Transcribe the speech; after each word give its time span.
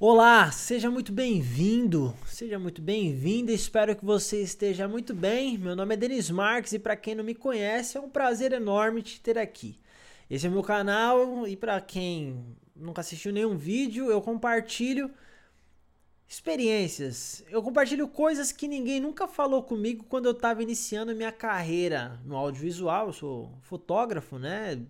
Olá, 0.00 0.52
seja 0.52 0.88
muito 0.92 1.10
bem-vindo, 1.10 2.14
seja 2.24 2.56
muito 2.56 2.80
bem-vinda. 2.80 3.50
Espero 3.50 3.96
que 3.96 4.04
você 4.04 4.40
esteja 4.40 4.86
muito 4.86 5.12
bem. 5.12 5.58
Meu 5.58 5.74
nome 5.74 5.92
é 5.92 5.96
Denis 5.96 6.30
Marques 6.30 6.72
e 6.72 6.78
para 6.78 6.94
quem 6.94 7.16
não 7.16 7.24
me 7.24 7.34
conhece, 7.34 7.98
é 7.98 8.00
um 8.00 8.08
prazer 8.08 8.52
enorme 8.52 9.02
te 9.02 9.20
ter 9.20 9.36
aqui. 9.36 9.76
Esse 10.30 10.46
é 10.46 10.48
o 10.48 10.52
meu 10.52 10.62
canal 10.62 11.48
e 11.48 11.56
para 11.56 11.80
quem 11.80 12.56
nunca 12.76 13.00
assistiu 13.00 13.32
nenhum 13.32 13.56
vídeo, 13.56 14.08
eu 14.08 14.22
compartilho 14.22 15.10
experiências. 16.28 17.44
Eu 17.50 17.60
compartilho 17.60 18.06
coisas 18.06 18.52
que 18.52 18.68
ninguém 18.68 19.00
nunca 19.00 19.26
falou 19.26 19.64
comigo 19.64 20.04
quando 20.08 20.26
eu 20.26 20.32
estava 20.32 20.62
iniciando 20.62 21.12
minha 21.12 21.32
carreira 21.32 22.20
no 22.24 22.36
audiovisual. 22.36 23.08
Eu 23.08 23.12
sou 23.12 23.58
fotógrafo, 23.62 24.38
né? 24.38 24.80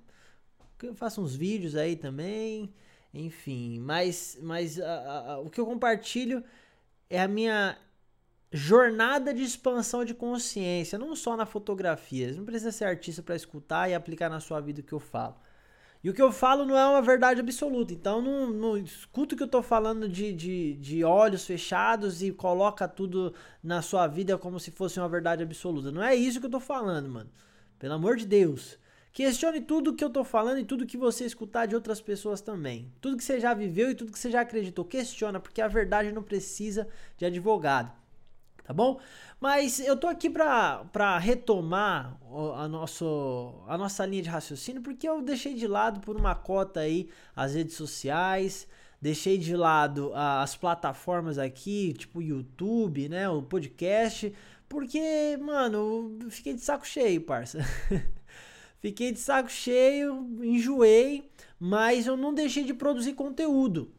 Eu 0.83 0.95
faço 0.95 1.23
uns 1.23 1.35
vídeos 1.35 1.77
aí 1.77 1.97
também. 1.97 2.71
Enfim, 3.13 3.81
mas, 3.81 4.39
mas 4.43 4.79
o 5.45 5.51
que 5.51 5.61
eu 5.61 5.67
compartilho 5.67 6.45
é 7.09 7.21
a 7.21 7.29
minha 7.29 7.77
jornada 8.53 9.33
de 9.35 9.43
expansão 9.43 10.05
de 10.05 10.15
consciência, 10.15 10.99
não 10.99 11.15
só 11.15 11.37
na 11.37 11.47
fotografia. 11.47 12.33
Você 12.33 12.39
não 12.39 12.45
precisa 12.45 12.73
ser 12.73 12.85
artista 12.85 13.23
para 13.23 13.37
escutar 13.37 13.89
e 13.89 13.95
aplicar 13.95 14.29
na 14.29 14.41
sua 14.41 14.61
vida 14.61 14.81
o 14.81 14.85
que 14.85 14.93
eu 14.93 15.01
falo. 15.01 15.37
E 16.03 16.09
o 16.09 16.15
que 16.15 16.23
eu 16.23 16.31
falo 16.31 16.65
não 16.65 16.77
é 16.77 16.87
uma 16.87 17.03
verdade 17.03 17.41
absoluta. 17.41 17.93
Então 17.93 18.23
não, 18.23 18.51
não 18.51 18.77
escuta 18.77 19.35
o 19.35 19.37
que 19.37 19.43
eu 19.43 19.47
estou 19.47 19.63
falando 19.63 20.09
de, 20.09 20.33
de, 20.33 20.75
de 20.75 21.05
olhos 21.05 21.45
fechados 21.45 22.23
e 22.23 22.31
coloca 22.31 22.87
tudo 22.87 23.35
na 23.63 23.83
sua 23.83 24.07
vida 24.07 24.39
como 24.39 24.61
se 24.61 24.71
fosse 24.71 24.99
uma 25.01 25.09
verdade 25.09 25.43
absoluta. 25.43 25.91
Não 25.91 26.03
é 26.03 26.15
isso 26.15 26.39
que 26.39 26.47
eu 26.47 26.49
estou 26.49 26.61
falando, 26.61 27.09
mano. 27.09 27.31
Pelo 27.79 27.95
amor 27.95 28.17
de 28.17 28.27
Deus. 28.27 28.79
Questione 29.13 29.61
tudo 29.61 29.95
que 29.95 30.05
eu 30.05 30.11
tô 30.11 30.23
falando 30.23 30.59
e 30.59 30.65
tudo 30.65 30.87
que 30.87 30.97
você 30.97 31.25
escutar 31.25 31.67
de 31.67 31.75
outras 31.75 32.01
pessoas 32.01 32.41
também. 32.41 32.93
Tudo 33.01 33.17
que 33.17 33.25
você 33.25 33.41
já 33.41 33.53
viveu 33.55 33.91
e 33.91 33.95
tudo 33.95 34.13
que 34.13 34.19
você 34.19 34.31
já 34.31 34.43
acreditou. 34.43 34.85
Questiona, 34.85 35.41
porque 35.41 35.61
a 35.61 35.69
verdade 35.69 36.13
não 36.13 36.23
precisa 36.23 36.89
de 37.17 37.25
advogado. 37.25 37.91
Tá 38.69 38.75
bom? 38.75 39.01
Mas 39.41 39.81
eu 39.81 39.97
tô 39.97 40.07
aqui 40.07 40.29
pra, 40.29 40.85
pra 40.93 41.17
retomar 41.17 42.19
a, 42.55 42.69
nosso, 42.69 43.65
a 43.67 43.79
nossa 43.79 44.05
linha 44.05 44.23
de 44.23 44.29
raciocínio, 44.29 44.83
porque 44.83 45.09
eu 45.09 45.23
deixei 45.23 45.55
de 45.55 45.67
lado 45.67 46.01
por 46.01 46.17
uma 46.17 46.35
cota 46.35 46.81
aí 46.81 47.09
as 47.35 47.55
redes 47.55 47.77
sociais, 47.77 48.69
deixei 49.01 49.39
de 49.39 49.57
lado 49.57 50.13
as 50.15 50.55
plataformas 50.55 51.39
aqui, 51.39 51.95
tipo 51.95 52.21
YouTube, 52.21 53.09
né? 53.09 53.27
O 53.31 53.43
podcast, 53.43 54.35
porque, 54.69 55.39
mano, 55.41 56.19
eu 56.23 56.31
fiquei 56.31 56.53
de 56.53 56.61
saco 56.61 56.87
cheio, 56.87 57.23
parça. 57.23 57.61
Fiquei 58.81 59.13
de 59.13 59.19
saco 59.19 59.51
cheio, 59.51 60.27
enjoei, 60.43 61.29
mas 61.59 62.07
eu 62.07 62.17
não 62.17 62.33
deixei 62.33 62.65
de 62.65 62.73
produzir 62.73 63.15
conteúdo. 63.15 63.91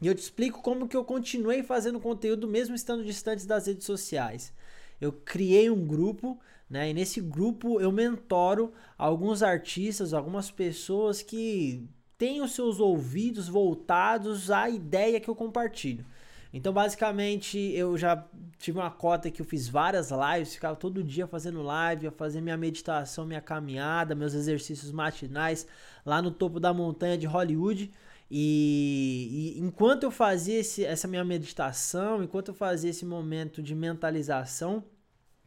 E 0.00 0.06
eu 0.06 0.14
te 0.14 0.20
explico 0.20 0.62
como 0.62 0.88
que 0.88 0.96
eu 0.96 1.04
continuei 1.04 1.62
fazendo 1.62 2.00
conteúdo 2.00 2.48
mesmo 2.48 2.74
estando 2.74 3.04
distantes 3.04 3.46
das 3.46 3.66
redes 3.66 3.86
sociais. 3.86 4.52
Eu 5.00 5.12
criei 5.12 5.70
um 5.70 5.86
grupo, 5.86 6.38
né? 6.68 6.90
E 6.90 6.94
nesse 6.94 7.20
grupo 7.20 7.80
eu 7.80 7.92
mentoro 7.92 8.72
alguns 8.96 9.42
artistas, 9.42 10.12
algumas 10.12 10.50
pessoas 10.50 11.22
que 11.22 11.86
têm 12.18 12.40
os 12.40 12.52
seus 12.52 12.80
ouvidos 12.80 13.48
voltados 13.48 14.50
à 14.50 14.68
ideia 14.68 15.20
que 15.20 15.28
eu 15.28 15.34
compartilho. 15.34 16.04
Então, 16.52 16.72
basicamente, 16.72 17.58
eu 17.58 17.96
já 17.98 18.24
tive 18.58 18.78
uma 18.78 18.90
cota 18.90 19.30
que 19.30 19.42
eu 19.42 19.46
fiz 19.46 19.68
várias 19.68 20.10
lives, 20.10 20.54
ficava 20.54 20.76
todo 20.76 21.02
dia 21.02 21.26
fazendo 21.26 21.62
live, 21.62 22.04
ia 22.04 22.10
fazer 22.10 22.40
minha 22.40 22.56
meditação, 22.56 23.26
minha 23.26 23.40
caminhada, 23.40 24.14
meus 24.14 24.34
exercícios 24.34 24.90
matinais 24.92 25.66
lá 26.04 26.22
no 26.22 26.30
topo 26.30 26.58
da 26.58 26.72
montanha 26.72 27.18
de 27.18 27.26
Hollywood. 27.26 27.90
E, 28.30 29.54
e 29.56 29.60
enquanto 29.60 30.04
eu 30.04 30.10
fazia 30.10 30.58
esse, 30.60 30.84
essa 30.84 31.06
minha 31.06 31.24
meditação, 31.24 32.22
enquanto 32.22 32.48
eu 32.48 32.54
fazia 32.54 32.90
esse 32.90 33.04
momento 33.04 33.62
de 33.62 33.74
mentalização, 33.74 34.84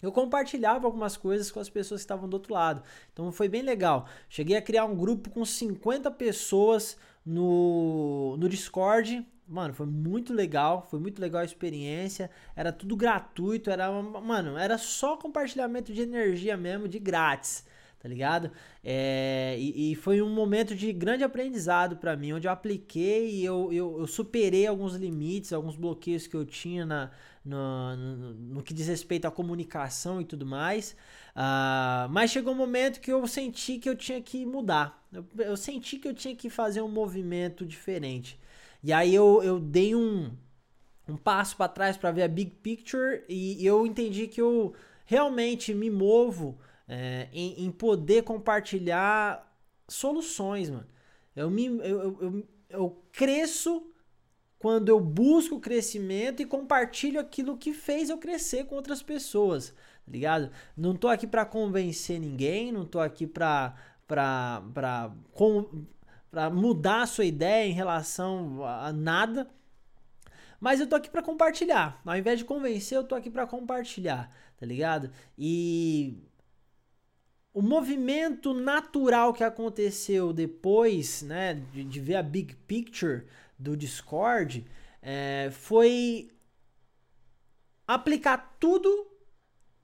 eu 0.02 0.11
compartilhava 0.11 0.87
algumas 0.87 1.17
coisas 1.17 1.52
com 1.52 1.60
as 1.60 1.70
pessoas 1.70 2.02
que 2.02 2.05
estavam 2.05 2.30
do 2.30 2.36
outro 2.36 2.54
lado. 2.54 2.81
Então 3.11 3.31
foi 3.31 3.49
bem 3.49 3.61
legal. 3.61 4.08
Cheguei 4.30 4.55
a 4.55 4.61
criar 4.61 4.86
um 4.86 4.95
grupo 4.95 5.30
com 5.30 5.43
50 5.43 6.10
pessoas 6.11 6.98
no, 7.30 8.36
no 8.38 8.50
Discord 8.50 9.26
Mano, 9.50 9.73
foi 9.73 9.88
muito 9.88 10.32
legal, 10.32 10.86
foi 10.92 11.00
muito 11.00 11.20
legal 11.20 11.42
a 11.42 11.45
experiência. 11.45 12.30
Era 12.56 12.72
tudo 12.72 12.95
gratuito, 12.95 13.72
era, 13.72 13.92
mano, 13.92 14.56
era 14.56 14.78
só 14.78 15.17
compartilhamento 15.17 15.92
de 15.92 16.02
energia 16.02 16.56
mesmo, 16.56 16.88
de 16.88 17.00
grátis, 17.00 17.66
tá 18.00 18.08
ligado? 18.08 18.52
É, 18.84 19.56
e, 19.58 19.92
e, 19.92 19.95
foi 19.95 20.22
um 20.22 20.30
momento 20.30 20.76
de 20.76 20.94
grande 20.94 21.23
aprendizado 21.23 21.98
para 21.98 22.16
mim, 22.16 22.34
onde 22.34 22.48
eu 22.48 22.52
apliquei 22.52 23.32
e 23.32 23.44
eu, 23.44 23.73
eu, 23.73 24.00
eu, 24.02 24.06
superei 24.06 24.67
alguns 24.67 24.94
limites, 24.94 25.52
alguns 25.52 25.76
bloqueios 25.76 26.28
que 26.28 26.36
eu 26.36 26.46
tinha 26.46 26.86
na, 26.86 27.10
no, 27.44 27.96
no, 27.96 28.34
no 28.34 28.64
que 28.64 28.72
diz 28.72 28.88
respeito 28.88 29.26
à 29.26 29.32
comunicação 29.32 30.22
e 30.22 30.26
tudo 30.26 30.46
mais. 30.46 30.96
Uh, 31.36 32.06
mas 32.11 32.30
chegou 32.30 32.54
um 32.54 32.58
momento 32.58 33.02
que 33.02 33.11
eu 33.11 33.26
senti 33.26 33.80
que 33.80 33.90
eu 33.90 33.96
tinha 33.96 34.22
que 34.22 34.46
mudar. 34.46 34.98
Eu, 35.11 35.25
eu 35.39 35.58
senti 35.58 35.97
que 35.97 36.08
eu 36.08 36.14
tinha 36.14 36.36
que 36.36 36.49
fazer 36.49 36.81
um 36.81 36.87
movimento 36.87 37.65
diferente. 37.65 38.39
E 38.83 38.93
aí 38.93 39.14
eu, 39.14 39.42
eu 39.43 39.59
dei 39.59 39.95
um, 39.95 40.31
um 41.08 41.17
passo 41.17 41.58
para 41.58 41.67
trás 41.67 41.97
para 41.97 42.11
ver 42.11 42.23
a 42.23 42.27
big 42.27 42.52
picture 42.52 43.23
e 43.27 43.65
eu 43.65 43.86
entendi 43.86 44.27
que 44.27 44.42
eu 44.42 44.73
realmente 45.05 45.73
me 45.73 45.89
movo 45.89 46.58
é, 46.87 47.27
em, 47.33 47.65
em, 47.65 47.71
poder 47.71 48.23
compartilhar 48.23 49.45
soluções, 49.87 50.69
mano. 50.69 50.87
Eu, 51.36 51.49
me, 51.49 51.65
eu, 51.65 51.81
eu, 51.81 52.17
eu, 52.21 52.48
eu 52.69 53.03
cresço 53.11 53.86
quando 54.58 54.89
eu 54.89 54.99
busco 54.99 55.59
crescimento 55.59 56.42
e 56.42 56.45
compartilho 56.45 57.19
aquilo 57.19 57.58
que 57.58 57.73
fez 57.73 58.09
eu 58.09 58.17
crescer 58.17 58.65
com 58.65 58.75
outras 58.75 59.02
pessoas, 59.02 59.69
tá 59.69 60.11
ligado? 60.11 60.52
Não 60.75 60.95
tô 60.95 61.08
aqui 61.08 61.25
para 61.25 61.45
convencer 61.45 62.19
ninguém, 62.19 62.71
não 62.71 62.86
tô 62.86 62.99
aqui 62.99 63.25
para 63.25 63.75
para 64.09 65.11
para 66.31 66.49
mudar 66.49 67.03
a 67.03 67.08
sua 67.08 67.25
ideia 67.25 67.67
em 67.67 67.73
relação 67.73 68.64
a 68.65 68.92
nada. 68.92 69.49
Mas 70.59 70.80
eu 70.80 70.87
tô 70.87 70.95
aqui 70.95 71.09
para 71.09 71.23
compartilhar. 71.23 72.02
Ao 72.05 72.17
invés 72.17 72.39
de 72.39 72.45
convencer, 72.45 72.98
eu 72.98 73.03
tô 73.03 73.15
aqui 73.15 73.30
para 73.30 73.48
compartilhar, 73.48 74.31
tá 74.58 74.65
ligado? 74.65 75.09
E 75.37 76.17
o 77.53 77.61
movimento 77.61 78.53
natural 78.53 79.33
que 79.33 79.43
aconteceu 79.43 80.33
depois, 80.33 81.21
né, 81.21 81.55
de, 81.73 81.83
de 81.83 81.99
ver 81.99 82.15
a 82.15 82.23
big 82.23 82.55
picture 82.67 83.25
do 83.58 83.75
Discord, 83.75 84.65
é, 85.02 85.49
foi 85.52 86.30
aplicar 87.87 88.55
tudo 88.59 89.08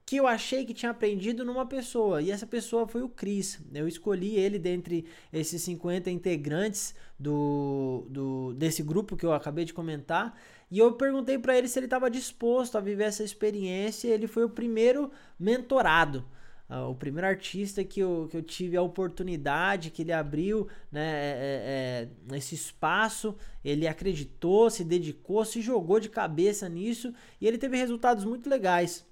que 0.06 0.16
eu 0.16 0.26
achei 0.28 0.64
que 0.64 0.72
tinha 0.72 0.92
aprendido 0.92 1.44
numa 1.44 1.66
pessoa. 1.66 2.22
E 2.22 2.30
essa 2.30 2.46
pessoa 2.46 2.86
foi 2.86 3.02
o 3.02 3.08
Cris. 3.08 3.60
Eu 3.74 3.88
escolhi 3.88 4.36
ele 4.36 4.56
dentre 4.56 5.04
esses 5.32 5.60
50 5.62 6.08
integrantes 6.08 6.94
do, 7.18 8.06
do 8.08 8.54
desse 8.54 8.84
grupo 8.84 9.16
que 9.16 9.26
eu 9.26 9.32
acabei 9.32 9.64
de 9.64 9.74
comentar. 9.74 10.38
E 10.70 10.78
eu 10.78 10.92
perguntei 10.92 11.38
para 11.38 11.58
ele 11.58 11.66
se 11.66 11.76
ele 11.76 11.86
estava 11.86 12.08
disposto 12.08 12.78
a 12.78 12.80
viver 12.80 13.04
essa 13.04 13.24
experiência. 13.24 14.06
Ele 14.06 14.28
foi 14.28 14.44
o 14.44 14.48
primeiro 14.48 15.10
mentorado. 15.36 16.24
Uh, 16.70 16.88
o 16.90 16.94
primeiro 16.94 17.26
artista 17.26 17.82
que 17.84 18.00
eu, 18.00 18.28
que 18.30 18.36
eu 18.36 18.42
tive 18.42 18.76
a 18.76 18.82
oportunidade, 18.82 19.90
que 19.90 20.02
ele 20.02 20.12
abriu 20.12 20.68
né, 20.90 21.00
é, 21.00 22.08
é, 22.30 22.34
é 22.34 22.38
esse 22.38 22.56
espaço, 22.56 23.36
ele 23.64 23.86
acreditou, 23.86 24.68
se 24.68 24.84
dedicou, 24.84 25.44
se 25.44 25.60
jogou 25.60 26.00
de 26.00 26.08
cabeça 26.08 26.68
nisso 26.68 27.14
e 27.40 27.46
ele 27.46 27.58
teve 27.58 27.76
resultados 27.76 28.24
muito 28.24 28.50
legais. 28.50 29.04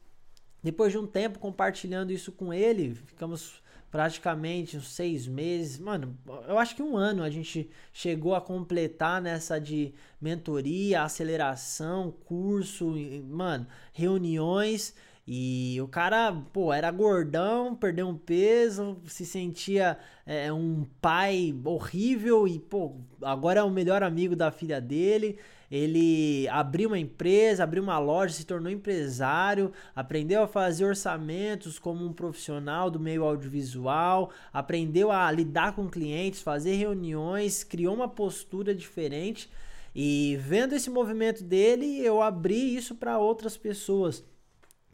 Depois 0.64 0.90
de 0.90 0.96
um 0.96 1.06
tempo 1.06 1.38
compartilhando 1.38 2.10
isso 2.10 2.32
com 2.32 2.52
ele, 2.52 2.94
ficamos 2.94 3.62
praticamente 3.90 4.78
uns 4.78 4.88
seis 4.88 5.26
meses, 5.26 5.78
mano, 5.78 6.18
eu 6.48 6.58
acho 6.58 6.74
que 6.74 6.82
um 6.82 6.96
ano 6.96 7.22
a 7.22 7.28
gente 7.28 7.70
chegou 7.92 8.34
a 8.34 8.40
completar 8.40 9.20
nessa 9.20 9.60
de 9.60 9.92
mentoria, 10.18 11.02
aceleração, 11.02 12.12
curso, 12.24 12.94
mano, 13.28 13.66
reuniões. 13.92 14.94
E 15.26 15.78
o 15.82 15.86
cara, 15.86 16.32
pô, 16.52 16.72
era 16.72 16.90
gordão, 16.90 17.74
perdeu 17.74 18.08
um 18.08 18.16
peso, 18.16 18.98
se 19.06 19.24
sentia 19.24 19.98
é, 20.26 20.52
um 20.52 20.84
pai 21.00 21.54
horrível 21.64 22.48
e, 22.48 22.58
pô, 22.58 22.96
agora 23.22 23.60
é 23.60 23.62
o 23.62 23.70
melhor 23.70 24.02
amigo 24.02 24.34
da 24.34 24.50
filha 24.50 24.80
dele. 24.80 25.38
Ele 25.74 26.46
abriu 26.50 26.88
uma 26.88 26.98
empresa, 27.00 27.64
abriu 27.64 27.82
uma 27.82 27.98
loja, 27.98 28.32
se 28.32 28.46
tornou 28.46 28.70
empresário, 28.70 29.72
aprendeu 29.92 30.40
a 30.40 30.46
fazer 30.46 30.84
orçamentos 30.84 31.80
como 31.80 32.06
um 32.06 32.12
profissional 32.12 32.88
do 32.88 33.00
meio 33.00 33.24
audiovisual, 33.24 34.30
aprendeu 34.52 35.10
a 35.10 35.28
lidar 35.32 35.74
com 35.74 35.90
clientes, 35.90 36.40
fazer 36.40 36.76
reuniões, 36.76 37.64
criou 37.64 37.92
uma 37.92 38.08
postura 38.08 38.72
diferente. 38.72 39.50
E 39.92 40.38
vendo 40.40 40.76
esse 40.76 40.88
movimento 40.88 41.42
dele, 41.42 41.98
eu 41.98 42.22
abri 42.22 42.76
isso 42.76 42.94
para 42.94 43.18
outras 43.18 43.56
pessoas. 43.56 44.24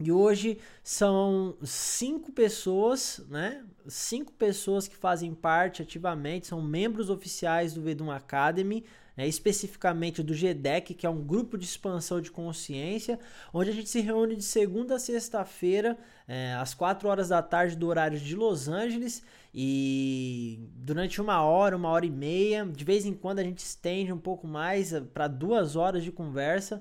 E 0.02 0.10
hoje 0.10 0.56
são 0.82 1.58
cinco 1.62 2.32
pessoas, 2.32 3.22
né? 3.28 3.62
Cinco 3.86 4.32
pessoas 4.32 4.88
que 4.88 4.96
fazem 4.96 5.34
parte 5.34 5.82
ativamente, 5.82 6.46
são 6.46 6.62
membros 6.62 7.10
oficiais 7.10 7.74
do 7.74 7.82
Vedum 7.82 8.10
Academy, 8.10 8.82
né? 9.16 9.26
especificamente 9.26 10.22
do 10.22 10.34
GDEC, 10.34 10.94
que 10.94 11.06
é 11.06 11.10
um 11.10 11.22
grupo 11.22 11.56
de 11.56 11.64
expansão 11.64 12.20
de 12.20 12.30
consciência, 12.30 13.18
onde 13.52 13.70
a 13.70 13.72
gente 13.72 13.88
se 13.88 14.00
reúne 14.00 14.36
de 14.36 14.44
segunda 14.44 14.96
a 14.96 14.98
sexta-feira, 14.98 15.96
é, 16.26 16.54
às 16.54 16.74
quatro 16.74 17.08
horas 17.08 17.28
da 17.28 17.42
tarde 17.42 17.76
do 17.76 17.86
horário 17.86 18.18
de 18.18 18.34
Los 18.34 18.68
Angeles, 18.68 19.22
e 19.54 20.68
durante 20.76 21.20
uma 21.20 21.42
hora, 21.42 21.76
uma 21.76 21.88
hora 21.88 22.06
e 22.06 22.10
meia, 22.10 22.64
de 22.64 22.84
vez 22.84 23.04
em 23.04 23.14
quando 23.14 23.40
a 23.40 23.44
gente 23.44 23.58
estende 23.58 24.12
um 24.12 24.18
pouco 24.18 24.46
mais 24.46 24.92
eh, 24.92 25.00
para 25.00 25.26
duas 25.26 25.74
horas 25.74 26.04
de 26.04 26.12
conversa 26.12 26.80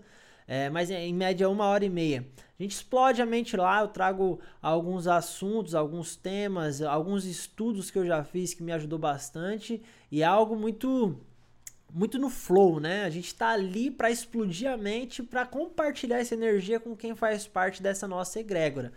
é, 0.50 0.68
mas 0.68 0.90
em 0.90 1.14
média 1.14 1.48
uma 1.48 1.66
hora 1.66 1.86
e 1.86 1.90
meia. 1.90 2.26
A 2.60 2.64
gente 2.64 2.72
explode 2.72 3.22
a 3.22 3.26
mente 3.26 3.56
lá, 3.56 3.82
eu 3.82 3.88
trago 3.88 4.40
alguns 4.60 5.06
assuntos, 5.06 5.76
alguns 5.76 6.16
temas, 6.16 6.82
alguns 6.82 7.24
estudos 7.24 7.92
que 7.92 8.00
eu 8.00 8.06
já 8.06 8.24
fiz 8.24 8.56
que 8.56 8.64
me 8.64 8.72
ajudou 8.72 8.98
bastante 8.98 9.80
e 10.12 10.24
é 10.24 10.26
algo 10.26 10.56
muito 10.56 11.22
muito 11.94 12.18
no 12.20 12.30
flow, 12.30 12.80
né? 12.80 13.04
A 13.04 13.10
gente 13.10 13.34
tá 13.34 13.50
ali 13.50 13.90
para 13.90 14.12
explodir 14.12 14.70
a 14.70 14.78
mente, 14.78 15.24
para 15.24 15.46
compartilhar 15.46 16.20
essa 16.20 16.34
energia 16.34 16.80
com 16.80 16.96
quem 16.96 17.16
faz 17.16 17.48
parte 17.48 17.82
dessa 17.82 18.08
nossa 18.08 18.40
egrégora. 18.40 18.92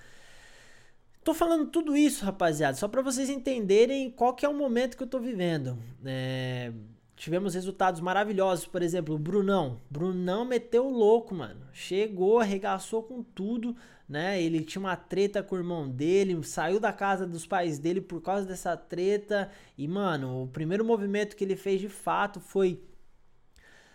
Tô 1.24 1.32
falando 1.32 1.70
tudo 1.70 1.96
isso, 1.96 2.24
rapaziada, 2.24 2.76
só 2.76 2.88
para 2.88 3.00
vocês 3.00 3.30
entenderem 3.30 4.10
qual 4.10 4.34
que 4.34 4.44
é 4.44 4.48
o 4.48 4.54
momento 4.54 4.96
que 4.96 5.02
eu 5.02 5.06
tô 5.06 5.20
vivendo. 5.20 5.78
É, 6.04 6.72
tivemos 7.22 7.54
resultados 7.54 8.00
maravilhosos. 8.00 8.66
Por 8.66 8.82
exemplo, 8.82 9.14
o 9.14 9.18
Brunão. 9.18 9.80
Brunão 9.88 10.44
meteu 10.44 10.88
louco, 10.88 11.32
mano. 11.32 11.60
Chegou, 11.72 12.40
arregaçou 12.40 13.00
com 13.04 13.22
tudo, 13.22 13.76
né? 14.08 14.42
Ele 14.42 14.64
tinha 14.64 14.80
uma 14.80 14.96
treta 14.96 15.40
com 15.40 15.54
o 15.54 15.58
irmão 15.58 15.88
dele, 15.88 16.42
saiu 16.42 16.80
da 16.80 16.92
casa 16.92 17.24
dos 17.24 17.46
pais 17.46 17.78
dele 17.78 18.00
por 18.00 18.20
causa 18.20 18.44
dessa 18.44 18.76
treta. 18.76 19.48
E, 19.78 19.86
mano, 19.86 20.42
o 20.42 20.48
primeiro 20.48 20.84
movimento 20.84 21.36
que 21.36 21.44
ele 21.44 21.54
fez 21.54 21.80
de 21.80 21.88
fato 21.88 22.40
foi 22.40 22.82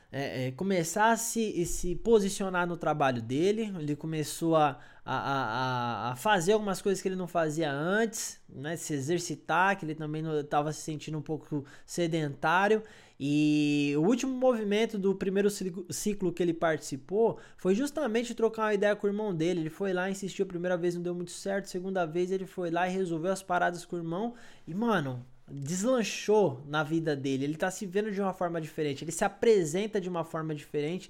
é, 0.09 0.47
é, 0.47 0.51
começar 0.51 1.12
a 1.12 1.18
se, 1.18 1.65
se 1.65 1.95
posicionar 1.95 2.65
no 2.65 2.77
trabalho 2.77 3.21
dele. 3.21 3.74
Ele 3.77 3.94
começou 3.94 4.56
a, 4.56 4.79
a, 5.09 6.09
a, 6.09 6.12
a, 6.12 6.15
fazer 6.18 6.51
algumas 6.51 6.81
coisas 6.81 7.01
que 7.01 7.07
ele 7.07 7.15
não 7.15 7.27
fazia 7.27 7.71
antes, 7.71 8.42
né? 8.50 8.75
Se 8.75 8.94
exercitar, 8.94 9.77
que 9.77 9.86
ele 9.86 9.95
também 9.95 10.21
estava 10.42 10.74
se 10.74 10.81
sentindo 10.81 11.18
um 11.18 11.21
pouco 11.21 11.63
sedentário. 11.86 12.83
E 13.18 13.94
o 13.98 14.01
último 14.01 14.33
movimento 14.33 14.98
do 14.98 15.15
primeiro 15.15 15.50
ciclo 15.50 16.33
que 16.33 16.44
ele 16.44 16.54
participou 16.54 17.39
foi 17.56 17.74
justamente 17.74 18.36
trocar 18.36 18.63
uma 18.63 18.74
ideia 18.74 18.98
com 18.98 19.07
o 19.07 19.09
irmão 19.09 19.33
dele. 19.33 19.62
Ele 19.62 19.69
foi 19.69 19.94
lá, 19.94 20.09
insistiu 20.09 20.44
a 20.44 20.48
primeira 20.48 20.75
vez, 20.75 20.94
não 20.94 21.01
deu 21.01 21.15
muito 21.15 21.31
certo. 21.31 21.69
Segunda 21.69 22.06
vez 22.06 22.30
ele 22.30 22.45
foi 22.45 22.69
lá 22.69 22.86
e 22.86 22.92
resolveu 22.92 23.31
as 23.31 23.42
paradas 23.42 23.86
com 23.86 23.95
o 23.95 24.00
irmão. 24.00 24.33
E, 24.68 24.74
mano, 24.74 25.25
deslanchou 25.50 26.62
na 26.68 26.83
vida 26.83 27.15
dele. 27.15 27.45
Ele 27.45 27.56
tá 27.56 27.71
se 27.71 27.86
vendo 27.86 28.12
de 28.12 28.19
uma 28.19 28.33
forma 28.33 28.60
diferente. 28.60 29.06
Ele 29.06 29.12
se 29.13 29.24
apresenta 29.24 30.01
de 30.01 30.10
uma 30.10 30.25
forma 30.25 30.53
diferente. 30.53 31.10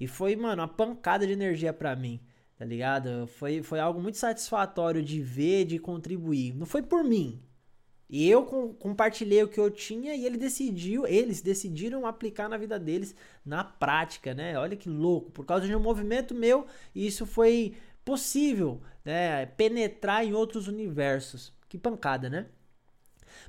E 0.00 0.08
foi, 0.08 0.34
mano, 0.34 0.62
uma 0.62 0.68
pancada 0.68 1.24
de 1.24 1.32
energia 1.32 1.72
para 1.72 1.94
mim. 1.94 2.20
Tá 2.56 2.64
ligado? 2.64 3.26
Foi, 3.26 3.62
foi 3.62 3.80
algo 3.80 4.00
muito 4.00 4.18
satisfatório 4.18 5.02
de 5.02 5.20
ver, 5.20 5.66
de 5.66 5.78
contribuir. 5.78 6.54
Não 6.54 6.66
foi 6.66 6.82
por 6.82 7.04
mim, 7.04 7.42
e 8.08 8.28
eu 8.28 8.44
com, 8.44 8.72
compartilhei 8.72 9.42
o 9.42 9.48
que 9.48 9.58
eu 9.58 9.70
tinha 9.70 10.14
e 10.14 10.24
ele 10.24 10.36
decidiu, 10.36 11.06
eles 11.06 11.40
decidiram 11.42 12.06
aplicar 12.06 12.48
na 12.48 12.56
vida 12.56 12.78
deles 12.78 13.14
na 13.44 13.64
prática, 13.64 14.32
né? 14.32 14.56
Olha 14.58 14.76
que 14.76 14.88
louco, 14.88 15.30
por 15.32 15.44
causa 15.44 15.66
de 15.66 15.74
um 15.74 15.80
movimento 15.80 16.34
meu, 16.34 16.66
isso 16.94 17.26
foi 17.26 17.74
possível, 18.04 18.80
né? 19.04 19.46
Penetrar 19.46 20.24
em 20.24 20.32
outros 20.32 20.68
universos. 20.68 21.52
Que 21.68 21.76
pancada, 21.76 22.30
né? 22.30 22.46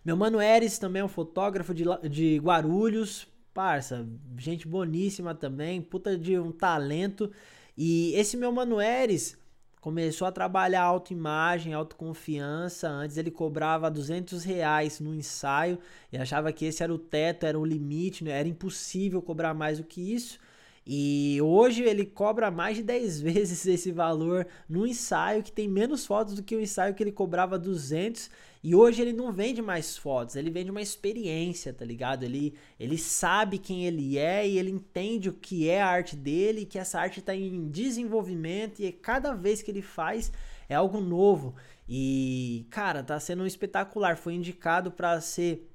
Meu 0.04 0.18
mano 0.18 0.42
Eres 0.42 0.80
também 0.80 1.02
é 1.02 1.06
um 1.06 1.10
fotógrafo 1.10 1.74
de, 1.74 1.84
de 2.10 2.38
Guarulhos, 2.40 3.28
parça, 3.58 4.08
gente 4.38 4.68
boníssima 4.68 5.34
também, 5.34 5.82
puta 5.82 6.16
de 6.16 6.38
um 6.38 6.52
talento. 6.52 7.32
E 7.76 8.14
esse 8.14 8.38
meu 8.38 8.52
mano 8.52 8.80
Eres 8.80 9.36
começou 9.82 10.28
a 10.28 10.32
trabalhar 10.32 10.84
autoimagem, 10.84 11.74
autoconfiança. 11.74 12.88
Antes 12.88 13.18
ele 13.18 13.32
cobrava 13.32 13.90
200 13.90 14.44
reais 14.44 15.00
no 15.00 15.12
ensaio 15.16 15.80
e 16.14 16.18
achava 16.20 16.54
que 16.54 16.66
esse 16.66 16.84
era 16.84 16.94
o 16.94 17.00
teto, 17.00 17.48
era 17.48 17.58
o 17.58 17.66
limite, 17.66 18.24
né? 18.24 18.30
era 18.30 18.48
impossível 18.48 19.24
cobrar 19.24 19.56
mais 19.56 19.80
do 19.80 19.84
que 19.84 20.14
isso. 20.14 20.38
E 20.86 21.40
hoje 21.42 21.82
ele 21.82 22.06
cobra 22.06 22.52
mais 22.52 22.78
de 22.78 22.84
10 22.84 23.22
vezes 23.26 23.66
esse 23.66 23.92
valor 23.92 24.46
no 24.70 24.86
ensaio, 24.86 25.42
que 25.42 25.52
tem 25.52 25.68
menos 25.68 26.06
fotos 26.06 26.36
do 26.36 26.44
que 26.44 26.56
o 26.56 26.62
ensaio 26.62 26.94
que 26.94 27.02
ele 27.02 27.12
cobrava 27.12 27.58
200 27.58 28.30
e 28.64 28.76
hoje 28.76 29.02
ele 29.02 29.14
não 29.14 29.32
vende 29.32 29.62
mais 29.62 29.98
fotos, 29.98 30.36
ele 30.36 30.50
vende 30.50 30.72
uma 30.72 30.82
experiência, 30.82 31.74
tá 31.74 31.86
ligado? 31.86 32.24
Ele, 32.24 32.56
ele 32.80 32.98
sabe 32.98 33.58
quem 33.58 33.86
ele 33.86 34.18
é 34.18 34.48
e 34.48 34.58
ele 34.58 34.72
entende 34.72 35.30
o 35.30 35.34
que 35.34 35.70
é 35.70 35.82
a 35.82 35.88
arte 35.88 36.16
dele, 36.16 36.66
que 36.66 36.80
essa 36.80 37.00
arte 37.00 37.20
está 37.20 37.36
em 37.36 37.70
desenvolvimento 37.70 38.82
e 38.82 38.92
cada 38.92 39.34
vez 39.34 39.62
que 39.62 39.72
ele 39.72 39.82
faz 39.82 40.32
é 40.70 40.76
algo 40.76 41.00
novo. 41.00 41.56
E, 41.88 42.68
cara, 42.70 43.02
tá 43.02 43.20
sendo 43.20 43.48
espetacular. 43.48 44.18
Foi 44.18 44.34
indicado 44.34 44.92
para 44.92 45.22
ser 45.22 45.67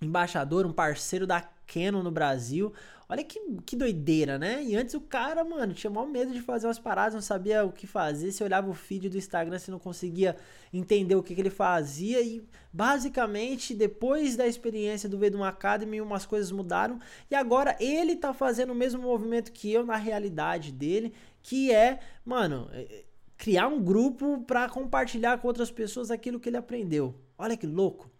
embaixador, 0.00 0.66
um 0.66 0.72
parceiro 0.72 1.26
da 1.26 1.40
Canon 1.66 2.02
no 2.02 2.10
Brasil. 2.10 2.72
Olha 3.08 3.22
que, 3.22 3.40
que 3.64 3.76
doideira, 3.76 4.36
né? 4.36 4.64
E 4.64 4.74
antes 4.74 4.94
o 4.94 5.00
cara, 5.00 5.44
mano, 5.44 5.72
tinha 5.72 5.88
maior 5.88 6.08
medo 6.08 6.32
de 6.32 6.40
fazer 6.40 6.66
umas 6.66 6.78
paradas, 6.78 7.14
não 7.14 7.20
sabia 7.20 7.64
o 7.64 7.70
que 7.70 7.86
fazer. 7.86 8.32
Se 8.32 8.42
olhava 8.42 8.68
o 8.68 8.74
feed 8.74 9.08
do 9.08 9.16
Instagram, 9.16 9.56
você 9.58 9.70
não 9.70 9.78
conseguia 9.78 10.36
entender 10.72 11.14
o 11.14 11.22
que, 11.22 11.32
que 11.32 11.40
ele 11.40 11.50
fazia. 11.50 12.20
E 12.20 12.44
basicamente, 12.72 13.74
depois 13.74 14.34
da 14.34 14.44
experiência 14.44 15.08
do 15.08 15.18
Vedum 15.18 15.44
Academy, 15.44 16.00
umas 16.00 16.26
coisas 16.26 16.50
mudaram. 16.50 16.98
E 17.30 17.34
agora 17.36 17.76
ele 17.78 18.16
tá 18.16 18.34
fazendo 18.34 18.72
o 18.72 18.76
mesmo 18.76 19.02
movimento 19.02 19.52
que 19.52 19.72
eu 19.72 19.86
na 19.86 19.96
realidade 19.96 20.72
dele, 20.72 21.14
que 21.40 21.72
é, 21.72 22.00
mano, 22.24 22.68
é, 22.72 22.80
é, 22.80 23.04
criar 23.36 23.68
um 23.68 23.80
grupo 23.80 24.42
para 24.48 24.68
compartilhar 24.68 25.38
com 25.38 25.46
outras 25.46 25.70
pessoas 25.70 26.10
aquilo 26.10 26.40
que 26.40 26.48
ele 26.48 26.56
aprendeu. 26.56 27.14
Olha 27.38 27.56
que 27.56 27.68
louco. 27.68 28.10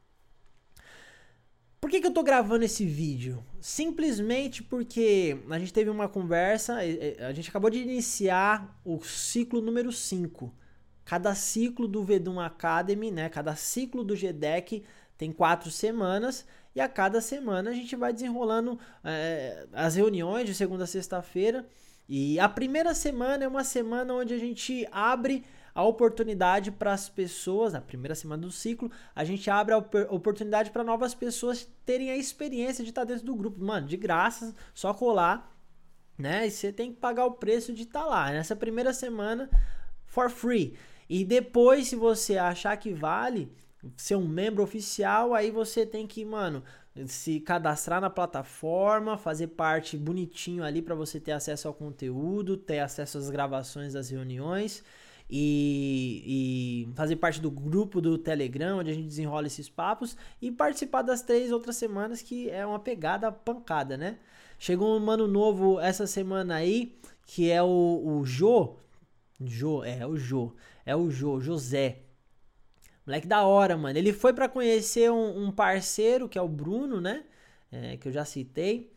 Por 1.80 1.90
que, 1.90 2.00
que 2.00 2.06
eu 2.06 2.12
tô 2.12 2.22
gravando 2.22 2.64
esse 2.64 2.84
vídeo? 2.84 3.44
Simplesmente 3.60 4.62
porque 4.62 5.38
a 5.50 5.58
gente 5.58 5.72
teve 5.72 5.90
uma 5.90 6.08
conversa, 6.08 6.78
a 7.26 7.32
gente 7.32 7.48
acabou 7.48 7.70
de 7.70 7.78
iniciar 7.78 8.80
o 8.84 8.98
ciclo 9.04 9.60
número 9.60 9.92
5. 9.92 10.52
Cada 11.04 11.34
ciclo 11.34 11.86
do 11.86 12.02
Vedum 12.02 12.40
Academy, 12.40 13.10
né? 13.10 13.28
Cada 13.28 13.54
ciclo 13.54 14.02
do 14.02 14.16
GDEC 14.16 14.82
tem 15.16 15.30
quatro 15.30 15.70
semanas 15.70 16.44
e 16.74 16.80
a 16.80 16.88
cada 16.88 17.20
semana 17.20 17.70
a 17.70 17.74
gente 17.74 17.94
vai 17.94 18.12
desenrolando 18.12 18.78
é, 19.04 19.66
as 19.72 19.94
reuniões 19.94 20.46
de 20.46 20.54
segunda 20.54 20.84
a 20.84 20.86
sexta-feira. 20.86 21.66
E 22.08 22.38
a 22.38 22.48
primeira 22.48 22.94
semana 22.94 23.44
é 23.44 23.48
uma 23.48 23.64
semana 23.64 24.14
onde 24.14 24.34
a 24.34 24.38
gente 24.38 24.86
abre 24.90 25.44
a 25.76 25.84
oportunidade 25.84 26.72
para 26.72 26.94
as 26.94 27.06
pessoas, 27.06 27.74
na 27.74 27.82
primeira 27.82 28.14
semana 28.14 28.40
do 28.40 28.50
ciclo, 28.50 28.90
a 29.14 29.22
gente 29.24 29.50
abre 29.50 29.74
a 29.74 29.78
oportunidade 30.08 30.70
para 30.70 30.82
novas 30.82 31.14
pessoas 31.14 31.70
terem 31.84 32.10
a 32.10 32.16
experiência 32.16 32.82
de 32.82 32.88
estar 32.88 33.04
dentro 33.04 33.26
do 33.26 33.36
grupo. 33.36 33.62
Mano, 33.62 33.86
de 33.86 33.98
graça, 33.98 34.54
só 34.72 34.94
colar, 34.94 35.54
né? 36.16 36.46
E 36.46 36.50
você 36.50 36.72
tem 36.72 36.94
que 36.94 36.98
pagar 36.98 37.26
o 37.26 37.32
preço 37.32 37.74
de 37.74 37.82
estar 37.82 38.00
tá 38.00 38.06
lá. 38.06 38.30
Nessa 38.30 38.56
primeira 38.56 38.94
semana, 38.94 39.50
for 40.06 40.30
free. 40.30 40.78
E 41.10 41.26
depois, 41.26 41.88
se 41.88 41.94
você 41.94 42.38
achar 42.38 42.74
que 42.78 42.94
vale 42.94 43.52
ser 43.98 44.16
um 44.16 44.26
membro 44.26 44.62
oficial, 44.62 45.34
aí 45.34 45.50
você 45.50 45.84
tem 45.84 46.06
que, 46.06 46.24
mano, 46.24 46.64
se 47.06 47.38
cadastrar 47.38 48.00
na 48.00 48.08
plataforma, 48.08 49.18
fazer 49.18 49.48
parte 49.48 49.94
bonitinho 49.98 50.64
ali 50.64 50.80
para 50.80 50.94
você 50.94 51.20
ter 51.20 51.32
acesso 51.32 51.68
ao 51.68 51.74
conteúdo, 51.74 52.56
ter 52.56 52.78
acesso 52.78 53.18
às 53.18 53.28
gravações 53.28 53.92
das 53.92 54.08
reuniões 54.08 54.82
e, 55.28 56.86
e, 56.88 56.94
fazer 56.94 57.16
parte 57.16 57.40
do 57.40 57.50
grupo 57.50 58.00
do 58.00 58.16
Telegram, 58.16 58.78
onde 58.78 58.90
a 58.90 58.94
gente 58.94 59.08
desenrola 59.08 59.46
esses 59.46 59.68
papos, 59.68 60.16
e 60.40 60.50
participar 60.50 61.02
das 61.02 61.22
três 61.22 61.50
outras 61.50 61.76
semanas, 61.76 62.22
que 62.22 62.48
é 62.50 62.64
uma 62.64 62.78
pegada 62.78 63.30
pancada, 63.32 63.96
né? 63.96 64.18
Chegou 64.58 64.96
um 64.96 65.00
mano 65.00 65.26
novo 65.26 65.80
essa 65.80 66.06
semana 66.06 66.56
aí, 66.56 66.96
que 67.26 67.50
é 67.50 67.62
o, 67.62 68.02
o 68.04 68.24
Jô. 68.24 68.76
Jô, 69.44 69.84
é, 69.84 70.06
o 70.06 70.16
Jô. 70.16 70.54
É 70.84 70.96
o 70.96 71.10
Jô, 71.10 71.40
José. 71.40 71.98
Moleque 73.06 73.26
da 73.26 73.44
hora, 73.44 73.76
mano. 73.76 73.98
Ele 73.98 74.12
foi 74.12 74.32
para 74.32 74.48
conhecer 74.48 75.10
um, 75.10 75.46
um, 75.46 75.52
parceiro, 75.52 76.28
que 76.28 76.38
é 76.38 76.42
o 76.42 76.48
Bruno, 76.48 77.00
né? 77.00 77.24
É, 77.70 77.96
que 77.96 78.08
eu 78.08 78.12
já 78.12 78.24
citei. 78.24 78.95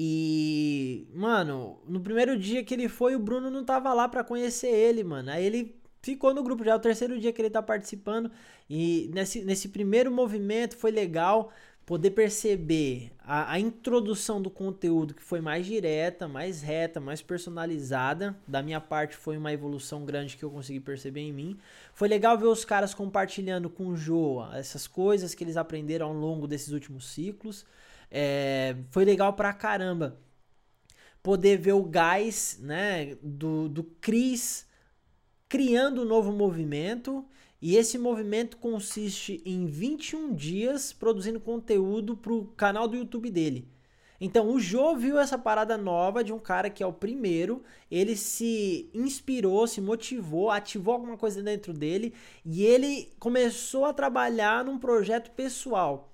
E, 0.00 1.08
mano, 1.12 1.76
no 1.84 1.98
primeiro 1.98 2.38
dia 2.38 2.62
que 2.62 2.72
ele 2.72 2.88
foi, 2.88 3.16
o 3.16 3.18
Bruno 3.18 3.50
não 3.50 3.64
tava 3.64 3.92
lá 3.92 4.08
para 4.08 4.22
conhecer 4.22 4.68
ele, 4.68 5.02
mano. 5.02 5.28
Aí 5.28 5.44
ele 5.44 5.74
ficou 6.00 6.32
no 6.32 6.40
grupo 6.44 6.62
já, 6.62 6.70
é 6.70 6.76
o 6.76 6.78
terceiro 6.78 7.18
dia 7.18 7.32
que 7.32 7.42
ele 7.42 7.50
tá 7.50 7.60
participando. 7.60 8.30
E 8.70 9.10
nesse, 9.12 9.42
nesse 9.42 9.68
primeiro 9.70 10.08
movimento 10.08 10.76
foi 10.76 10.92
legal. 10.92 11.52
poder 11.84 12.12
perceber 12.12 13.10
a, 13.18 13.54
a, 13.54 13.58
introdução 13.58 14.40
do 14.40 14.50
conteúdo 14.50 15.14
que 15.14 15.22
foi 15.22 15.40
mais 15.40 15.66
direta, 15.66 16.28
mais 16.28 16.62
reta, 16.62 17.00
mais 17.00 17.20
personalizada. 17.20 18.36
Da 18.46 18.62
minha 18.62 18.80
parte 18.80 19.16
foi 19.16 19.36
uma 19.36 19.52
evolução 19.52 20.04
grande 20.04 20.36
que 20.36 20.44
eu 20.44 20.50
consegui 20.50 20.78
perceber 20.78 21.22
em 21.22 21.32
mim. 21.32 21.58
Foi 21.92 22.06
legal 22.06 22.38
ver 22.38 22.46
os 22.46 22.64
caras 22.64 22.94
compartilhando 22.94 23.68
com 23.68 23.88
o 23.88 23.96
Joa 23.96 24.56
essas 24.56 24.86
coisas 24.86 25.34
que 25.34 25.42
eles 25.42 25.56
aprenderam 25.56 26.06
ao 26.06 26.12
longo 26.12 26.46
desses 26.46 26.72
últimos 26.72 27.08
ciclos. 27.08 27.66
É, 28.10 28.76
foi 28.90 29.04
legal 29.04 29.32
pra 29.34 29.52
caramba 29.52 30.18
poder 31.22 31.58
ver 31.58 31.72
o 31.72 31.82
gás 31.82 32.58
né, 32.60 33.16
do, 33.22 33.68
do 33.68 33.84
Cris 33.84 34.66
criando 35.48 36.02
um 36.02 36.04
novo 36.04 36.32
movimento 36.32 37.24
e 37.60 37.76
esse 37.76 37.98
movimento 37.98 38.56
consiste 38.56 39.42
em 39.44 39.66
21 39.66 40.34
dias 40.34 40.92
produzindo 40.92 41.40
conteúdo 41.40 42.16
para 42.16 42.32
o 42.32 42.46
canal 42.46 42.86
do 42.86 42.96
YouTube 42.96 43.30
dele. 43.30 43.68
Então 44.20 44.50
o 44.50 44.58
Jô 44.58 44.96
viu 44.96 45.18
essa 45.18 45.38
parada 45.38 45.76
nova 45.76 46.24
de 46.24 46.32
um 46.32 46.38
cara 46.38 46.68
que 46.68 46.82
é 46.82 46.86
o 46.86 46.92
primeiro, 46.92 47.62
ele 47.90 48.16
se 48.16 48.90
inspirou, 48.92 49.66
se 49.66 49.80
motivou, 49.80 50.50
ativou 50.50 50.94
alguma 50.94 51.16
coisa 51.16 51.42
dentro 51.42 51.72
dele 51.72 52.12
e 52.44 52.64
ele 52.64 53.12
começou 53.18 53.84
a 53.84 53.92
trabalhar 53.92 54.64
num 54.64 54.78
projeto 54.78 55.30
pessoal. 55.32 56.12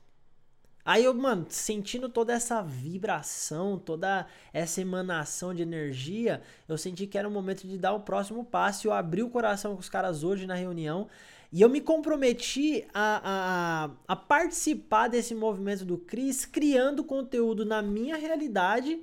Aí 0.84 1.04
eu, 1.04 1.14
mano, 1.14 1.46
sentindo 1.48 2.10
toda 2.10 2.32
essa 2.32 2.60
vibração, 2.60 3.78
toda 3.78 4.26
essa 4.52 4.82
emanação 4.82 5.54
de 5.54 5.62
energia, 5.62 6.42
eu 6.68 6.76
senti 6.76 7.06
que 7.06 7.16
era 7.16 7.26
o 7.26 7.30
momento 7.30 7.66
de 7.66 7.78
dar 7.78 7.94
o 7.94 8.00
próximo 8.00 8.44
passo. 8.44 8.86
Eu 8.86 8.92
abri 8.92 9.22
o 9.22 9.30
coração 9.30 9.74
com 9.74 9.80
os 9.80 9.88
caras 9.88 10.22
hoje 10.22 10.46
na 10.46 10.54
reunião 10.54 11.08
e 11.50 11.62
eu 11.62 11.68
me 11.68 11.80
comprometi 11.80 12.84
a, 12.92 13.86
a, 14.08 14.12
a 14.12 14.16
participar 14.16 15.08
desse 15.08 15.34
movimento 15.34 15.84
do 15.84 15.96
Cris, 15.96 16.44
criando 16.44 17.04
conteúdo 17.04 17.64
na 17.64 17.80
minha 17.80 18.16
realidade. 18.16 19.00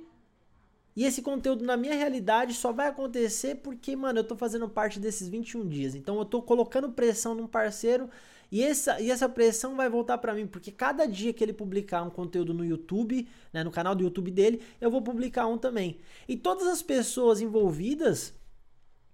E 0.94 1.04
esse 1.04 1.22
conteúdo 1.22 1.64
na 1.64 1.76
minha 1.78 1.94
realidade 1.94 2.52
só 2.52 2.70
vai 2.70 2.88
acontecer 2.88 3.54
porque, 3.56 3.96
mano, 3.96 4.18
eu 4.18 4.24
tô 4.24 4.36
fazendo 4.36 4.68
parte 4.68 5.00
desses 5.00 5.28
21 5.28 5.66
dias. 5.66 5.94
Então 5.94 6.18
eu 6.18 6.24
tô 6.26 6.42
colocando 6.42 6.90
pressão 6.92 7.34
num 7.34 7.46
parceiro 7.46 8.10
e 8.52 8.62
essa, 8.62 9.00
e 9.00 9.10
essa 9.10 9.30
pressão 9.30 9.74
vai 9.74 9.88
voltar 9.88 10.18
para 10.18 10.34
mim, 10.34 10.46
porque 10.46 10.70
cada 10.70 11.06
dia 11.06 11.32
que 11.32 11.42
ele 11.42 11.54
publicar 11.54 12.02
um 12.02 12.10
conteúdo 12.10 12.52
no 12.52 12.62
YouTube, 12.62 13.26
né, 13.50 13.64
no 13.64 13.70
canal 13.70 13.94
do 13.94 14.04
YouTube 14.04 14.30
dele, 14.30 14.60
eu 14.78 14.90
vou 14.90 15.00
publicar 15.00 15.46
um 15.46 15.56
também. 15.56 15.98
E 16.28 16.36
todas 16.36 16.68
as 16.68 16.82
pessoas 16.82 17.40
envolvidas 17.40 18.34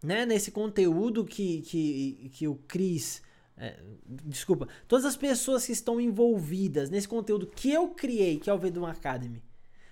né, 0.02 0.26
nesse 0.26 0.50
conteúdo 0.50 1.25
que, 1.25 1.62
que, 1.62 2.30
que 2.35 2.49
o 2.49 2.57
Cris 2.66 3.23
é, 3.57 3.76
desculpa, 4.07 4.68
todas 4.87 5.04
as 5.04 5.16
pessoas 5.16 5.66
que 5.66 5.73
estão 5.73 6.00
envolvidas 6.00 6.90
nesse 6.90 7.09
conteúdo 7.09 7.47
que 7.47 7.71
eu 7.73 7.88
criei, 7.88 8.38
que 8.38 8.50
é 8.50 8.54
o 8.54 8.59
Vedum 8.59 8.87
Academy, 8.87 9.42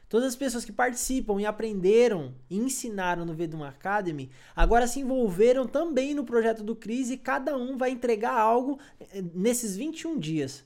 todas 0.08 0.28
as 0.28 0.36
pessoas 0.36 0.64
que 0.64 0.72
participam 0.72 1.40
e 1.40 1.46
aprenderam 1.46 2.34
e 2.48 2.56
ensinaram 2.56 3.24
no 3.24 3.34
Vedum 3.34 3.64
Academy, 3.64 4.30
agora 4.54 4.86
se 4.86 5.00
envolveram 5.00 5.66
também 5.66 6.14
no 6.14 6.24
projeto 6.24 6.62
do 6.62 6.76
Cris 6.76 7.10
e 7.10 7.16
cada 7.16 7.56
um 7.56 7.76
vai 7.76 7.90
entregar 7.90 8.38
algo 8.38 8.78
eh, 9.00 9.22
nesses 9.34 9.76
21 9.76 10.18
dias. 10.18 10.64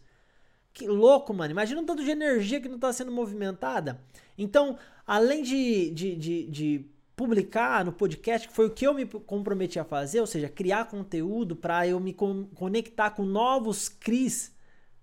Que 0.73 0.87
louco, 0.87 1.35
mano. 1.35 1.51
Imagina 1.51 1.81
o 1.81 1.85
tanto 1.85 2.05
de 2.05 2.11
energia 2.11 2.61
que 2.61 2.69
não 2.69 2.77
está 2.77 2.93
sendo 2.93 3.11
movimentada. 3.11 4.01
Então, 4.39 4.79
além 5.07 5.43
de, 5.43 5.91
de, 5.91 6.17
de, 6.17 6.47
de 6.47 6.87
publicar 7.17 7.85
no 7.85 7.93
podcast, 7.93 8.49
que 8.49 8.55
foi 8.55 8.67
o 8.67 8.71
que 8.71 8.87
eu 8.87 8.95
me 8.95 9.05
comprometi 9.05 9.79
a 9.79 9.85
fazer, 9.85 10.21
ou 10.21 10.27
seja, 10.27 10.49
criar 10.49 10.87
conteúdo 10.87 11.57
para 11.57 11.87
eu 11.87 11.99
me 11.99 12.15
con 12.15 12.47
conectar 12.55 13.11
com 13.11 13.25
novos 13.25 13.89
Cris, 13.89 14.55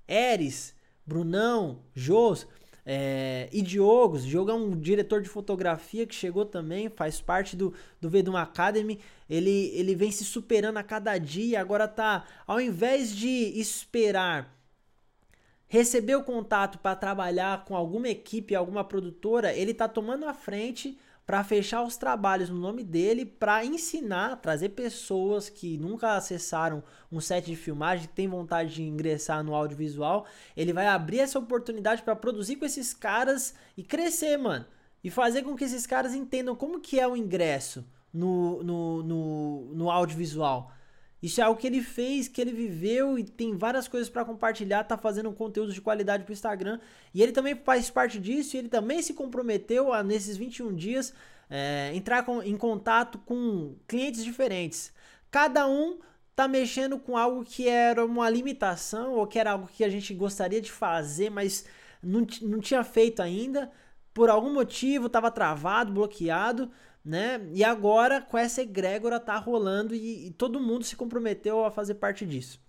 Eres, 0.08 0.74
Brunão, 1.06 1.84
Jos 1.94 2.48
é, 2.90 3.50
e 3.52 3.62
Diogos. 3.62 4.26
Diogo 4.26 4.50
é 4.50 4.54
um 4.54 4.72
diretor 4.72 5.22
de 5.22 5.28
fotografia 5.28 6.08
que 6.08 6.16
chegou 6.16 6.46
também, 6.46 6.88
faz 6.88 7.20
parte 7.20 7.54
do, 7.54 7.74
do 8.00 8.10
Vedum 8.10 8.38
Academy. 8.38 8.98
Ele, 9.30 9.74
ele 9.76 9.94
vem 9.94 10.10
se 10.10 10.24
superando 10.24 10.78
a 10.78 10.84
cada 10.84 11.18
dia, 11.18 11.60
agora 11.60 11.86
tá, 11.86 12.24
ao 12.48 12.62
invés 12.62 13.14
de 13.14 13.28
esperar 13.60 14.56
receber 15.68 16.16
o 16.16 16.24
contato 16.24 16.80
para 16.80 16.96
trabalhar 16.96 17.66
com 17.66 17.76
alguma 17.76 18.08
equipe, 18.08 18.56
alguma 18.56 18.86
produtora, 18.86 19.54
ele 19.54 19.74
tá 19.74 19.86
tomando 19.86 20.26
a 20.26 20.34
frente 20.34 20.98
para 21.28 21.44
fechar 21.44 21.84
os 21.84 21.98
trabalhos 21.98 22.50
no 22.50 22.58
nome 22.58 22.86
dele, 22.86 23.26
para 23.26 23.66
ensinar, 23.66 24.38
trazer 24.38 24.70
pessoas 24.70 25.50
que 25.50 25.78
nunca 25.78 26.16
acessaram 26.16 26.82
um 27.12 27.20
set 27.20 27.48
de 27.48 27.56
filmagem, 27.58 28.08
que 28.08 28.14
tem 28.14 28.30
vontade 28.30 28.76
de 28.76 28.84
ingressar 28.84 29.44
no 29.44 29.54
audiovisual, 29.54 30.26
ele 30.56 30.72
vai 30.72 30.88
abrir 30.88 31.20
essa 31.20 31.38
oportunidade 31.38 32.02
para 32.02 32.16
produzir 32.16 32.56
com 32.56 32.64
esses 32.64 32.94
caras 32.94 33.54
e 33.76 33.84
crescer, 33.84 34.38
mano. 34.38 34.66
E 35.04 35.10
fazer 35.10 35.44
com 35.44 35.54
que 35.54 35.66
esses 35.66 35.86
caras 35.86 36.16
entendam 36.16 36.56
como 36.56 36.80
que 36.80 36.98
é 36.98 37.06
o 37.06 37.18
ingresso 37.18 37.86
no, 38.14 38.64
no, 38.64 39.04
no, 39.04 39.76
no 39.76 39.92
audiovisual. 39.92 40.72
Isso 41.22 41.42
é 41.42 41.44
algo 41.44 41.60
que 41.60 41.66
ele 41.66 41.82
fez, 41.82 42.28
que 42.28 42.40
ele 42.40 42.52
viveu 42.52 43.18
e 43.18 43.24
tem 43.24 43.58
várias 43.58 43.88
coisas 43.88 44.10
para 44.10 44.24
compartilhar, 44.24 44.84
tá 44.84 44.98
fazendo 44.98 45.30
um 45.30 45.34
conteúdo 45.34 45.74
de 45.74 45.82
qualidade 45.82 46.24
pro 46.24 46.34
Instagram. 46.34 46.80
E 47.14 47.24
ele 47.24 47.32
também 47.32 47.56
faz 47.56 47.90
parte 47.90 48.20
disso 48.20 48.56
e 48.56 48.60
ele 48.60 48.70
também 48.70 49.02
se 49.02 49.14
comprometeu 49.14 49.92
a, 49.92 50.04
nesses 50.04 50.38
21 50.38 50.76
dias, 50.76 51.14
é, 51.50 51.92
entrar 51.96 52.24
com, 52.24 52.44
em 52.44 52.56
contato 52.56 53.18
com 53.20 53.76
clientes 53.88 54.24
diferentes. 54.24 54.94
Cada 55.32 55.68
um 55.68 56.00
tá 56.36 56.48
mexendo 56.48 57.00
com 57.00 57.18
algo 57.18 57.44
que 57.44 57.68
era 57.68 58.06
uma 58.06 58.30
limitação 58.30 59.14
ou 59.14 59.26
que 59.26 59.40
era 59.40 59.52
algo 59.52 59.68
que 59.68 59.84
a 59.84 59.90
gente 59.90 60.14
gostaria 60.14 60.62
de 60.62 60.72
fazer, 60.72 61.32
mas 61.32 61.66
não, 62.02 62.28
não 62.44 62.60
tinha 62.60 62.84
feito 62.84 63.24
ainda. 63.24 63.72
Por 64.14 64.30
algum 64.30 64.54
motivo, 64.54 65.08
estava 65.08 65.32
travado, 65.32 65.92
bloqueado 65.92 66.72
né? 67.08 67.40
E 67.54 67.64
agora 67.64 68.20
com 68.20 68.38
essa 68.38 68.62
egrégora 68.62 69.18
tá 69.18 69.38
rolando 69.38 69.96
e, 69.96 70.28
e, 70.28 70.32
todo 70.32 70.60
mundo 70.60 70.84
se 70.84 70.98
comprometeu 70.98 71.64
a 71.64 71.72
fazer 71.72 71.96
parte 71.96 72.26
disso. 72.26 72.60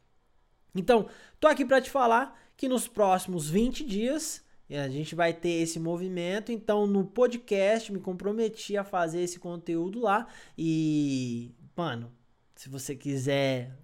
Então, 0.72 1.08
tô 1.40 1.48
aqui 1.48 1.64
para 1.64 1.80
te 1.80 1.90
falar 1.90 2.40
que 2.56 2.68
nos 2.68 2.86
próximos 2.86 3.50
20 3.50 3.84
dias 3.84 4.44
a 4.70 4.88
gente 4.88 5.16
vai 5.16 5.32
ter 5.32 5.62
esse 5.62 5.80
movimento. 5.80 6.52
Então, 6.52 6.86
no 6.86 7.04
podcast 7.04 7.92
me 7.92 7.98
comprometi 7.98 8.76
a 8.76 8.84
fazer 8.84 9.22
esse 9.22 9.40
conteúdo 9.40 9.98
lá 9.98 10.28
e, 10.56 11.50
mano, 11.76 12.12
se 12.54 12.68
você 12.68 12.94
quiser 12.94 13.76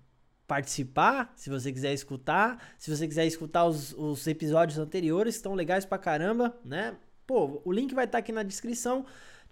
participar, 0.46 1.32
se 1.34 1.50
você 1.50 1.72
quiser 1.72 1.92
escutar, 1.92 2.74
se 2.78 2.96
você 2.96 3.08
quiser 3.08 3.26
escutar 3.26 3.64
os, 3.64 3.92
os 3.94 4.24
episódios 4.28 4.78
anteriores, 4.78 5.34
estão 5.34 5.54
legais 5.54 5.84
pra 5.84 5.98
caramba, 5.98 6.56
né? 6.64 6.96
Pô, 7.26 7.60
o 7.64 7.72
link 7.72 7.92
vai 7.92 8.04
estar 8.04 8.18
tá 8.18 8.20
aqui 8.20 8.30
na 8.30 8.44
descrição. 8.44 9.04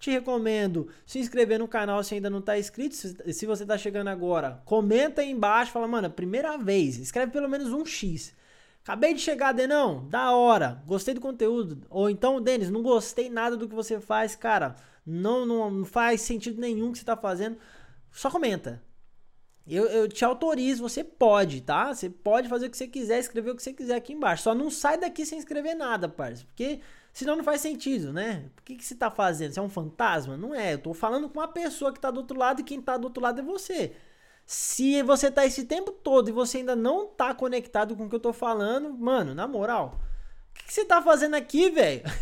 Te 0.03 0.11
recomendo 0.11 0.89
se 1.05 1.17
inscrever 1.17 1.57
no 1.57 1.65
canal 1.65 2.03
se 2.03 2.13
ainda 2.13 2.29
não 2.29 2.39
está 2.39 2.59
inscrito. 2.59 2.93
Se, 2.93 3.45
você 3.45 3.63
está 3.63 3.77
chegando 3.77 4.09
agora, 4.09 4.61
comenta 4.65 5.21
aí 5.21 5.31
embaixo, 5.31 5.71
fala, 5.71 5.87
mano, 5.87 6.09
primeira 6.09 6.57
vez, 6.57 6.97
escreve 6.97 7.31
pelo 7.31 7.47
menos 7.47 7.71
um 7.71 7.85
X. 7.85 8.35
Acabei 8.83 9.13
de 9.13 9.21
chegar, 9.21 9.53
Denão, 9.53 10.05
da 10.09 10.31
hora, 10.31 10.83
gostei 10.85 11.13
do 11.13 11.21
conteúdo. 11.21 11.87
Ou 11.89 12.09
então, 12.09 12.41
Denis, 12.41 12.69
não 12.69 12.83
gostei 12.83 13.29
nada 13.29 13.55
do 13.55 13.65
que 13.65 13.73
você 13.73 13.97
faz, 13.97 14.35
cara, 14.35 14.75
não, 15.05 15.45
não, 15.45 15.71
não 15.71 15.85
faz 15.85 16.19
sentido 16.19 16.59
nenhum 16.59 16.91
que 16.91 16.97
você 16.97 17.03
está 17.03 17.15
fazendo. 17.15 17.55
Só 18.11 18.29
comenta. 18.29 18.83
Eu, 19.65 19.85
eu, 19.85 20.09
te 20.09 20.25
autorizo, 20.25 20.83
você 20.83 21.01
pode, 21.01 21.61
tá? 21.61 21.93
Você 21.93 22.09
pode 22.09 22.49
fazer 22.49 22.65
o 22.65 22.69
que 22.69 22.75
você 22.75 22.89
quiser, 22.89 23.19
escrever 23.19 23.51
o 23.51 23.55
que 23.55 23.63
você 23.63 23.71
quiser 23.71 23.95
aqui 23.95 24.11
embaixo. 24.11 24.43
Só 24.43 24.53
não 24.53 24.69
sai 24.69 24.97
daqui 24.97 25.25
sem 25.25 25.39
escrever 25.39 25.75
nada, 25.75 26.09
parceiro. 26.09 26.45
Porque 26.47 26.81
Senão 27.13 27.35
não 27.35 27.43
faz 27.43 27.61
sentido, 27.61 28.11
né? 28.11 28.49
O 28.59 28.63
que, 28.63 28.75
que 28.75 28.83
você 28.83 28.95
tá 28.95 29.11
fazendo? 29.11 29.53
Você 29.53 29.59
é 29.59 29.63
um 29.63 29.69
fantasma? 29.69 30.35
Não 30.35 30.53
é. 30.53 30.73
Eu 30.73 30.79
tô 30.79 30.93
falando 30.95 31.29
com 31.29 31.39
uma 31.39 31.47
pessoa 31.47 31.93
que 31.93 31.99
tá 31.99 32.09
do 32.09 32.17
outro 32.17 32.37
lado 32.37 32.61
e 32.61 32.63
quem 32.63 32.81
tá 32.81 32.97
do 32.97 33.05
outro 33.05 33.21
lado 33.21 33.39
é 33.39 33.43
você. 33.43 33.93
Se 34.45 35.03
você 35.03 35.29
tá 35.29 35.45
esse 35.45 35.65
tempo 35.65 35.91
todo 35.91 36.29
e 36.29 36.31
você 36.31 36.57
ainda 36.57 36.75
não 36.75 37.05
tá 37.07 37.33
conectado 37.33 37.95
com 37.95 38.05
o 38.05 38.09
que 38.09 38.15
eu 38.15 38.19
tô 38.19 38.33
falando, 38.33 38.91
mano, 38.91 39.35
na 39.35 39.47
moral, 39.47 40.01
o 40.49 40.53
que, 40.55 40.65
que 40.65 40.73
você 40.73 40.83
tá 40.83 41.01
fazendo 41.03 41.35
aqui, 41.35 41.69
velho? 41.69 42.01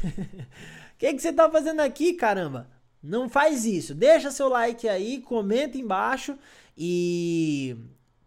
O 0.93 1.01
que, 1.01 1.15
que 1.15 1.19
você 1.19 1.33
tá 1.33 1.49
fazendo 1.49 1.79
aqui, 1.79 2.13
caramba? 2.13 2.69
Não 3.01 3.27
faz 3.27 3.65
isso. 3.65 3.95
Deixa 3.95 4.29
seu 4.29 4.47
like 4.47 4.87
aí, 4.87 5.19
comenta 5.19 5.75
embaixo 5.75 6.37
e 6.77 7.75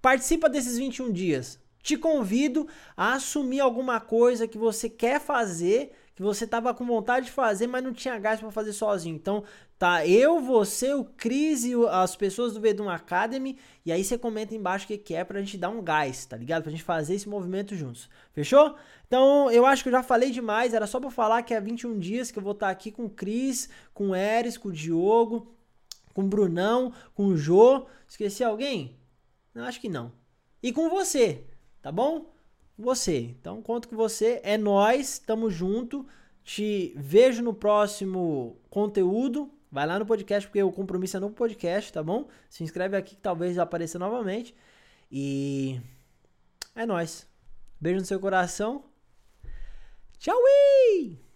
participa 0.02 0.48
desses 0.48 0.76
21 0.76 1.12
dias. 1.12 1.60
Te 1.80 1.96
convido 1.96 2.66
a 2.96 3.12
assumir 3.12 3.60
alguma 3.60 4.00
coisa 4.00 4.48
que 4.48 4.58
você 4.58 4.88
quer 4.88 5.20
fazer 5.20 5.92
que 6.14 6.22
você 6.22 6.46
tava 6.46 6.72
com 6.72 6.86
vontade 6.86 7.26
de 7.26 7.32
fazer, 7.32 7.66
mas 7.66 7.82
não 7.82 7.92
tinha 7.92 8.18
gás 8.18 8.38
para 8.38 8.50
fazer 8.50 8.72
sozinho. 8.72 9.16
Então, 9.16 9.42
tá 9.78 10.06
eu, 10.06 10.40
você, 10.40 10.94
o 10.94 11.04
Cris 11.04 11.64
e 11.64 11.74
as 11.90 12.14
pessoas 12.14 12.54
do 12.54 12.60
Vedum 12.60 12.88
Academy, 12.88 13.58
e 13.84 13.90
aí 13.90 14.04
você 14.04 14.16
comenta 14.16 14.54
embaixo 14.54 14.84
o 14.84 14.88
que, 14.88 14.98
que 14.98 15.14
é 15.14 15.24
pra 15.24 15.40
gente 15.40 15.58
dar 15.58 15.70
um 15.70 15.82
gás, 15.82 16.24
tá 16.24 16.36
ligado? 16.36 16.62
Pra 16.62 16.70
gente 16.70 16.84
fazer 16.84 17.14
esse 17.14 17.28
movimento 17.28 17.74
juntos. 17.74 18.08
Fechou? 18.32 18.76
Então, 19.06 19.50
eu 19.50 19.66
acho 19.66 19.82
que 19.82 19.88
eu 19.88 19.92
já 19.92 20.02
falei 20.02 20.30
demais, 20.30 20.72
era 20.72 20.86
só 20.86 21.00
pra 21.00 21.10
falar 21.10 21.42
que 21.42 21.52
é 21.52 21.60
21 21.60 21.98
dias 21.98 22.30
que 22.30 22.38
eu 22.38 22.42
vou 22.42 22.52
estar 22.52 22.66
tá 22.66 22.72
aqui 22.72 22.92
com 22.92 23.06
o 23.06 23.10
Cris, 23.10 23.68
com 23.92 24.10
o 24.10 24.14
Eris, 24.14 24.56
com 24.56 24.68
o 24.68 24.72
Diogo, 24.72 25.52
com 26.12 26.22
o 26.22 26.28
Brunão, 26.28 26.92
com 27.14 27.26
o 27.26 27.36
Jô. 27.36 27.86
Esqueci 28.08 28.44
alguém? 28.44 28.96
Não, 29.52 29.64
acho 29.64 29.80
que 29.80 29.88
não. 29.88 30.12
E 30.62 30.72
com 30.72 30.88
você, 30.88 31.44
tá 31.82 31.90
bom? 31.90 32.33
Você. 32.78 33.18
Então 33.18 33.62
conto 33.62 33.88
com 33.88 33.96
você, 33.96 34.40
é 34.42 34.56
nós, 34.56 35.18
tamo 35.18 35.50
junto. 35.50 36.06
Te 36.42 36.92
vejo 36.96 37.42
no 37.42 37.54
próximo 37.54 38.58
conteúdo. 38.68 39.50
Vai 39.70 39.86
lá 39.86 39.98
no 39.98 40.06
podcast, 40.06 40.48
porque 40.48 40.62
o 40.62 40.70
compromisso 40.70 41.16
é 41.16 41.20
no 41.20 41.30
podcast, 41.30 41.92
tá 41.92 42.02
bom? 42.02 42.28
Se 42.48 42.62
inscreve 42.62 42.96
aqui 42.96 43.16
que 43.16 43.20
talvez 43.22 43.58
apareça 43.58 43.98
novamente. 43.98 44.54
E 45.10 45.80
é 46.76 46.86
nós. 46.86 47.26
Beijo 47.80 48.00
no 48.00 48.06
seu 48.06 48.20
coração. 48.20 48.84
Tchau! 50.18 51.33